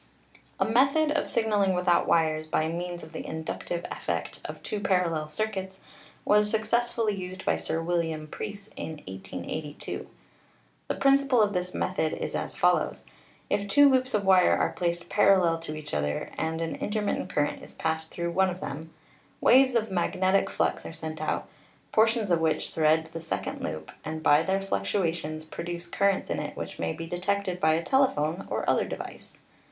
[0.59, 5.27] A method of signaling without wires by means of the inductive effect of two parallel
[5.29, 5.79] circuits
[6.25, 10.07] was successfully used by Sir William Preece in 1882.
[10.87, 13.03] The principle of this method is as follows:
[13.47, 17.61] If two loops of wire are placed parallel to each other and an intermittent current
[17.61, 18.91] is passed through one of them,
[19.39, 21.47] waves of magnetic flux are sent out,
[21.91, 26.57] portions of which thread the second loop and by their fluctuations produce currents in it
[26.57, 29.37] which may be detected by a telephone or other device.